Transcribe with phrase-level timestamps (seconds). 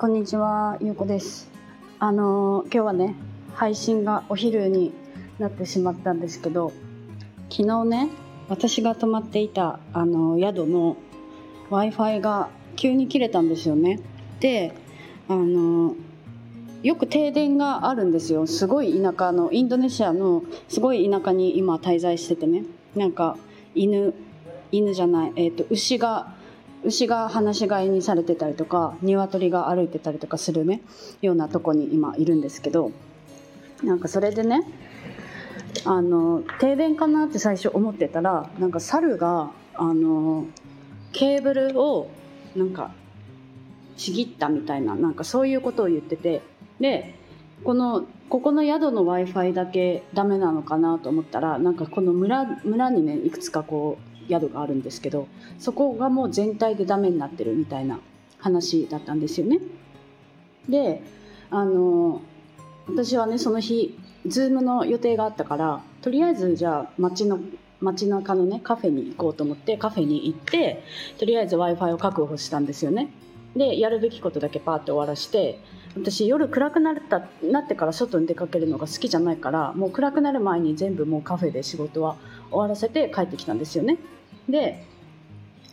[0.00, 1.50] こんにちは、ゆうこです。
[1.98, 3.14] あの今日はね、
[3.54, 4.94] 配信がお昼に
[5.38, 6.72] なってしまったんですけど、
[7.50, 8.08] 昨日ね、
[8.48, 10.96] 私が泊まっていたあの宿の
[11.68, 14.00] Wi-Fi が急に切れたんですよね。
[14.40, 14.72] で、
[15.28, 15.94] あの
[16.82, 18.46] よく停電があるんですよ。
[18.46, 22.64] すごい田舎のインドネシアのすごい田舎に今滞在しててね、
[22.96, 23.36] なんか
[23.74, 24.14] 犬
[24.72, 26.39] 犬じゃない、えっ、と牛が
[26.84, 30.82] 牛が放し飼いにされてたりとか鶏が歩いてたりとかするね
[31.20, 32.92] ようなとこに今いるんですけど
[33.82, 34.62] なんかそれでね
[35.84, 40.46] あの停電かなって最初思ってたらなんか猿があの
[41.12, 42.10] ケーブルを
[42.56, 42.92] なんか
[43.96, 46.42] ちぎったみたいななんかそういうことを言ってて
[46.80, 47.14] で
[47.64, 58.00] このここの宿の w i f i だけダメなのかなと思ったらなんかこの村村にねいくつかこう宿があるんですけどそこがもう全体でダメになってるみたいな
[58.38, 59.60] 話だったんですよね。
[60.68, 61.02] で
[61.50, 62.22] あの
[62.86, 67.40] 私はねその日 Zoom の予定があったからとりあえずじゃあ街の
[67.80, 70.82] 街中のねカフェに行こうと思ってカフェに行って
[71.18, 73.10] とりあえず w i f i を確保したんですよね。
[73.56, 75.58] でやるべきことだけパーッと終わらして
[75.96, 82.16] 私夜暗くなったなってから外に出かけるのが好きじゃないからもう暗くなる前に全部もうカフェで仕事は
[82.50, 83.98] 終わらせて帰ってきたんですよね
[84.48, 84.84] で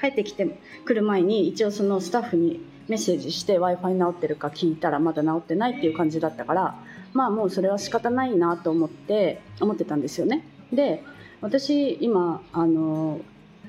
[0.00, 6.74] 帰ってきてくる前に一応そのスタッフにメッセージして w i f i 直ってるか聞いたらまだ直ってないっていう感じだったから
[7.12, 10.44] まあもうそれは仕方ないなと思って思ってたんですよね。
[10.72, 11.02] で
[11.40, 13.20] 私今あの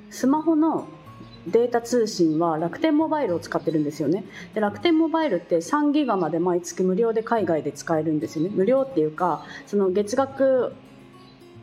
[0.10, 0.88] スマホの
[1.48, 4.24] データ通信は楽天モバイルを使ってるんですよね。
[4.54, 8.52] で楽天モバイルって3ギガまで毎月無料で海外で使えるんですよね。
[8.54, 10.74] 無料っていうかその月額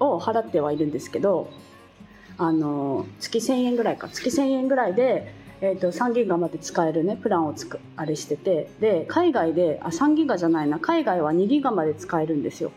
[0.01, 1.51] を払ってはいるんですけど
[2.39, 4.09] あの月1000円ぐらいか。
[4.09, 8.71] 月1000円ぐらいで、えー、と3ギガまで使えるねプランをつくあれしてて。
[8.81, 10.79] で海外であ3ギガじゃないな。
[10.79, 12.73] 海外は2ギガまで使えるんですよ。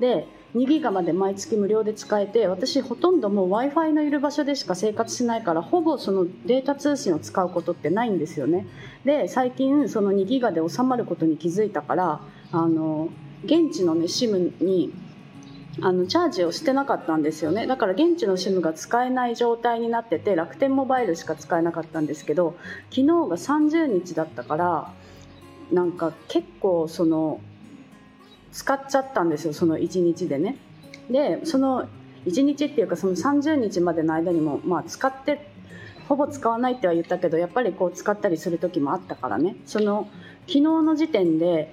[0.00, 8.66] で2ギガまで毎月無料で使えて私ほとんどもう w i f i のいる場所でしか生活しないからほぼそのデータ通信を使うことってないんですよね。
[9.04, 12.20] で最近その2ギガで収まることに気づいたから
[12.52, 13.08] あの
[13.44, 14.92] 現地のね SIM に
[15.80, 17.66] あのチャージをしてなかったんですよね。
[17.66, 22.56] だから現地の SIM が使えない状態になってて楽天モバイルしか使えなかったんですけど
[22.90, 24.92] 昨日が30日だったから
[25.72, 27.40] なんか結構その
[28.52, 30.56] 使っちゃったんですよその1日でね。
[31.10, 31.88] でその
[32.26, 35.50] 1日っていうかその30日までの間にもまあ使って
[36.08, 39.56] ほぼ使わないっては言ったけどやっぱりこう使ったりする時もあったからね。
[39.66, 40.08] その
[40.46, 41.72] 昨日の時点で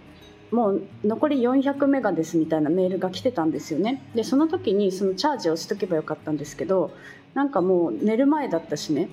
[0.52, 4.04] もう残り400メガですみたいなメールが来てたんですよね。
[4.14, 6.92] でその時にそのチャージをしとけばよかったんですけど
[7.34, 9.10] なんかもう寝る前だったしね。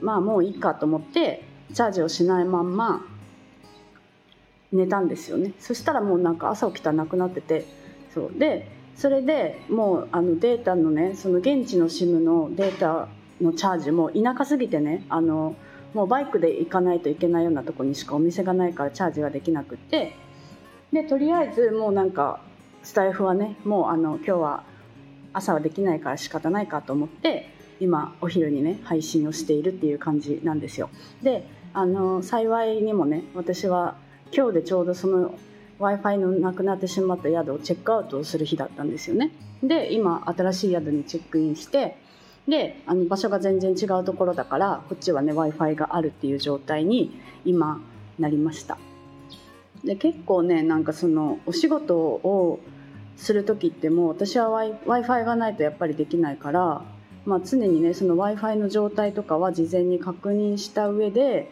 [0.00, 3.04] まあもういいかと思ってチャージをしないまんま
[4.72, 5.52] 寝たんですよね。
[5.60, 7.64] そしたらもうなんか朝起きたらなくなってて。
[8.12, 8.38] そう。
[8.38, 13.08] でそれでもうあのデータのねその現地の SIM のデータ
[13.40, 15.54] のチャージも田舎すぎてねあの
[15.94, 20.14] もうバイクで行かないといけないようなとこにしかお店がないからチャージができなくて。
[20.92, 22.40] でとりあえずもうなんか
[22.82, 24.64] スタイフはねもうあの今日は
[25.32, 27.50] 朝はできないから仕方ないかと思って
[27.80, 30.88] 今お昼にね配信をしているっていう感じなんですよ。
[31.22, 33.96] であの幸いにもね私は
[34.34, 35.34] 今日でちょうどその
[35.78, 39.30] w i f i のなくなってしまった宿をチェックアウトをする日だったんですよね
[39.62, 41.96] で今新しい宿にチェックインして
[42.48, 47.80] であの場所が全然違うところだからこっちはね w i f i があるっていう状態に今
[48.18, 48.78] なりました
[49.84, 52.60] で結構ねなんかそのお仕事を
[53.16, 56.82] する時ってもう私は w i f i がないとやっぱりできないから、
[57.26, 61.50] まあ、常にねその w i f i の状態とかは事前に確認した上で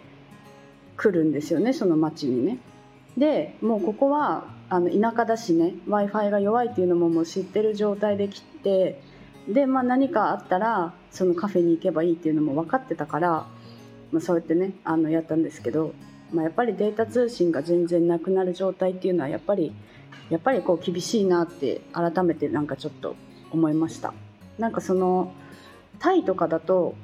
[0.97, 2.59] 来るんですよねその町にね。
[3.19, 9.01] でもうここはあの田舎だしね w i f i が弱いっていうのももう知ってる状態で来て
[9.49, 13.47] で、まあ、何かあったらそのカフェに行けばいいっていうのも分かってたから、
[14.13, 15.95] まあ、そうやってねあのやったんですけど、
[16.33, 19.73] まあ、やっぱりデータ通信が全然なくなる状態っていうのはやっぱり
[20.31, 23.15] やっぱりこう厳しいなって改めてなんかちょっと
[23.51, 24.13] 思いました。
[24.59, 25.33] なんかその
[25.99, 26.95] タイとかだと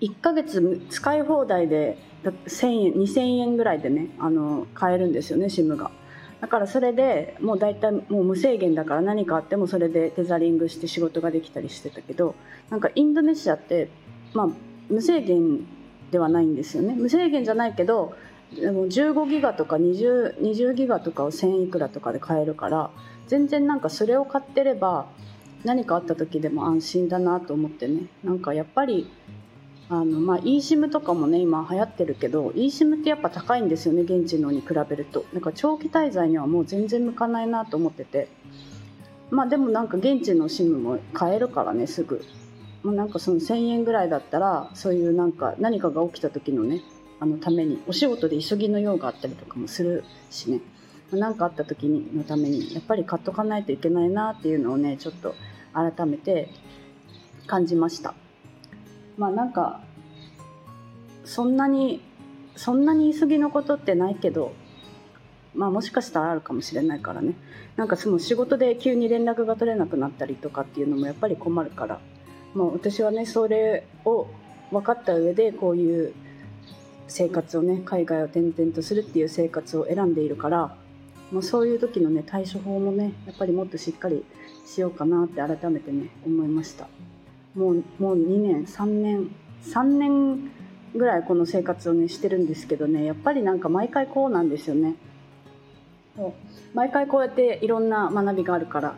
[0.00, 5.90] 1ヶ月使い放題で1000円2000円ぐらいでねあの買えるんですよね SIM が。
[6.40, 12.34] だからそれでもう大体もう無制限だから何かあってもそれでテザリングして仕事ができたりしてたけど
[12.70, 13.88] なんかインドネシアって
[14.34, 14.48] まあ
[14.88, 15.66] 無制限
[16.10, 16.94] ではないんですよね。
[16.94, 18.14] 無制限じゃないけど
[18.54, 22.90] でも15ギガとか 20, 20ギガとかを1000いくらとかで買えるから
[23.26, 25.06] 全然なんかそれを買ってれば
[25.64, 28.02] 何かあった時でも安心だなと思ってね。
[28.22, 29.10] なんかやっぱり
[29.88, 35.24] あのまあ eSIM とかもね今流行ってるけど eSIM ってやっぱ高いんですよね現地のに比べると。
[35.32, 38.28] なんか長期滞在にはもう全然向かないなと思ってて。
[39.30, 42.24] まあでもなんか現地の SIM も買えるからねすぐ、
[42.82, 46.82] まあ、なんかその1000円ぐらいだったらそういうなんか何かが起きた時のね
[47.20, 50.60] あのためにお仕事で急ぎの用があったりとかもするしね。
[51.12, 55.34] 何かあった時にのためにやっぱり買っとかないといけないなっていうのをねちょっと
[55.72, 56.48] 改めて
[57.46, 58.14] 感じました。
[59.16, 59.80] まあなんか
[61.24, 62.02] そんなに
[62.56, 64.52] そんなに急ぎのことってないけど
[65.54, 67.34] まあもしかしたらあるかもしれないからね。
[67.76, 72.00] なんかその仕事で急に連絡が取れなくなったりとかっていうのもやっぱり困るから。
[72.54, 74.28] もう私はねそれを
[74.70, 76.14] 分かった上でこういう
[77.08, 80.76] 生活をね海外を転々とするっていう生活を選んでいるから
[81.34, 84.24] まあ、そういう時のね対処法もねやっぱりもっとしっかり
[84.66, 86.86] しようかなって改めてね思いました。
[87.54, 89.30] もうもう2年3年
[89.64, 90.50] 3年
[90.94, 94.94] ぐらいこの生活をねしてるんですけどねやっぱりなんか毎回こうなんですよね。
[96.74, 98.94] 毎回こうやっていろんな学びがあるから。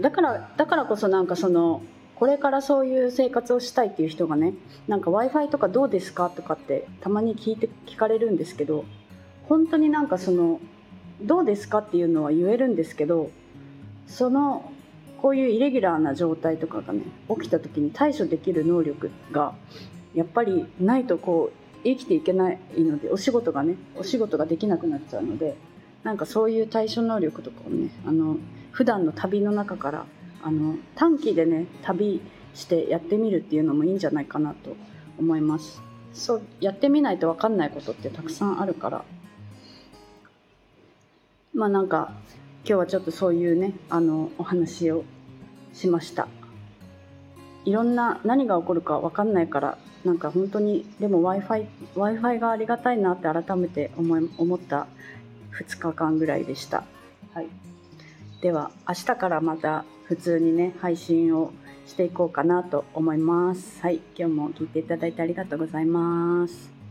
[0.00, 1.82] だからだからこそなんかその
[2.14, 4.54] これからそういう生活をしたいっていう人がね
[4.86, 8.84] なんか w i f i とかどうですかとかってたまに聞いて聞かれるんですけど
[9.48, 10.60] 本当になんかその
[11.20, 13.30] どうですかっていうのは言えるんですけど
[14.06, 14.71] その
[15.22, 19.54] こういうイレギュラーな状態とかがね起きた時に対処できる能力が
[20.14, 25.54] やっぱりないとこう生きていけないのでお仕事がねお仕事ができなくなっちゃうので
[26.02, 28.36] なんかそういう対処能力とかをねあの
[28.72, 30.06] 普段の旅の中から
[30.42, 32.20] あの短期でね旅
[32.54, 34.76] してやってみるっていうのもいいんじゃないかなと
[35.18, 35.80] 思います。
[36.12, 39.04] そうやってみないと分かんないことってたくさんあるから。
[41.54, 42.12] まあなんか
[42.64, 45.04] 今日はちょっとそういうねあのお話を
[45.72, 46.28] しました。
[47.64, 54.86] いろんな何が起こるか分かんないからなんか本当にでも w i f i w i f i がありがたいなって改めて思い思った
[55.52, 56.84] 2日間ぐらいでした、
[57.34, 57.46] はい、
[58.40, 61.52] では明日からまた普通にね配信を
[61.86, 63.80] していこうかなと思います。
[63.82, 64.00] はい。
[64.16, 66.81] 今日も聞いていただいてありがとうございます